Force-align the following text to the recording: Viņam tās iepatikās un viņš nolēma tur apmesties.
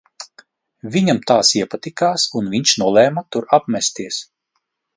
Viņam 0.95 1.19
tās 1.31 1.51
iepatikās 1.59 2.25
un 2.41 2.49
viņš 2.55 2.73
nolēma 2.85 3.25
tur 3.37 3.49
apmesties. 3.59 4.21